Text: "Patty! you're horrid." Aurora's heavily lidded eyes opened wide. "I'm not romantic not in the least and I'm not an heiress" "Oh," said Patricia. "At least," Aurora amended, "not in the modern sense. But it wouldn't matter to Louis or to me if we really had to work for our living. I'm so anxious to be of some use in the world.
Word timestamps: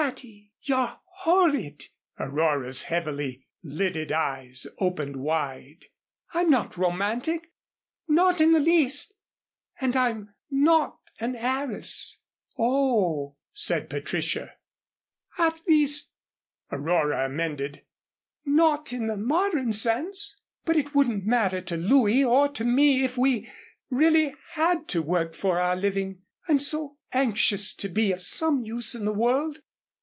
"Patty! 0.00 0.52
you're 0.60 1.00
horrid." 1.06 1.88
Aurora's 2.20 2.84
heavily 2.84 3.48
lidded 3.64 4.12
eyes 4.12 4.64
opened 4.78 5.16
wide. 5.16 5.86
"I'm 6.32 6.48
not 6.50 6.76
romantic 6.76 7.50
not 8.06 8.40
in 8.40 8.52
the 8.52 8.60
least 8.60 9.14
and 9.80 9.96
I'm 9.96 10.34
not 10.50 10.98
an 11.18 11.34
heiress" 11.34 12.20
"Oh," 12.58 13.34
said 13.52 13.90
Patricia. 13.90 14.54
"At 15.36 15.58
least," 15.66 16.12
Aurora 16.70 17.24
amended, 17.24 17.84
"not 18.46 18.92
in 18.92 19.06
the 19.06 19.16
modern 19.16 19.72
sense. 19.72 20.36
But 20.64 20.76
it 20.76 20.94
wouldn't 20.94 21.26
matter 21.26 21.60
to 21.62 21.76
Louis 21.76 22.22
or 22.24 22.48
to 22.50 22.64
me 22.64 23.02
if 23.02 23.18
we 23.18 23.50
really 23.90 24.32
had 24.52 24.86
to 24.88 25.02
work 25.02 25.34
for 25.34 25.58
our 25.60 25.74
living. 25.74 26.22
I'm 26.46 26.60
so 26.60 26.98
anxious 27.12 27.74
to 27.74 27.88
be 27.88 28.12
of 28.12 28.22
some 28.22 28.62
use 28.62 28.94
in 28.94 29.04
the 29.04 29.12
world. 29.12 29.60